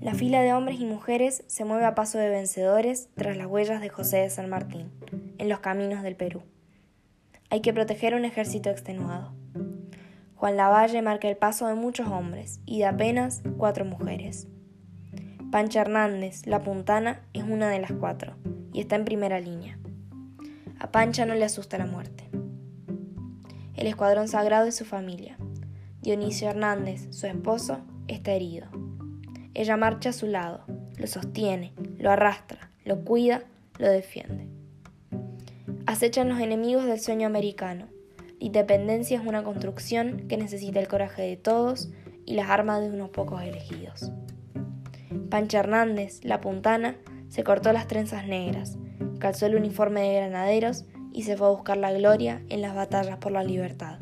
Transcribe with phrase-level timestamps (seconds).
[0.00, 3.82] La fila de hombres y mujeres se mueve a paso de vencedores tras las huellas
[3.82, 4.90] de José de San Martín,
[5.36, 6.40] en los caminos del Perú.
[7.50, 9.34] Hay que proteger un ejército extenuado.
[10.36, 14.48] Juan Lavalle marca el paso de muchos hombres y de apenas cuatro mujeres.
[15.52, 18.36] Pancha Hernández, la puntana, es una de las cuatro
[18.72, 19.78] y está en primera línea.
[20.78, 22.30] A Pancha no le asusta la muerte.
[23.74, 25.36] El escuadrón sagrado es su familia.
[26.00, 28.68] Dionisio Hernández, su esposo, está herido.
[29.54, 30.64] Ella marcha a su lado,
[30.96, 33.42] lo sostiene, lo arrastra, lo cuida,
[33.78, 34.46] lo defiende.
[35.86, 37.88] Acechan los enemigos del sueño americano.
[38.18, 41.90] La independencia es una construcción que necesita el coraje de todos
[42.26, 44.12] y las armas de unos pocos elegidos.
[45.30, 46.96] Pancha Hernández, la puntana,
[47.28, 48.78] se cortó las trenzas negras,
[49.18, 53.18] calzó el uniforme de granaderos y se fue a buscar la gloria en las batallas
[53.18, 53.98] por la libertad.